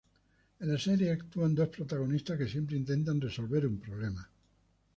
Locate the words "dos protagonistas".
1.53-2.35